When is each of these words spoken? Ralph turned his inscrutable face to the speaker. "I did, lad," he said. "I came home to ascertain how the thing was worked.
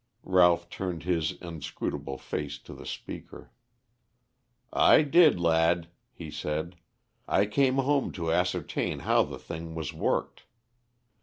Ralph 0.25 0.67
turned 0.67 1.03
his 1.03 1.33
inscrutable 1.33 2.17
face 2.17 2.57
to 2.63 2.73
the 2.73 2.87
speaker. 2.87 3.51
"I 4.73 5.03
did, 5.03 5.39
lad," 5.39 5.89
he 6.11 6.31
said. 6.31 6.75
"I 7.27 7.45
came 7.45 7.75
home 7.75 8.11
to 8.13 8.31
ascertain 8.33 9.01
how 9.01 9.21
the 9.21 9.37
thing 9.37 9.75
was 9.75 9.93
worked. 9.93 10.45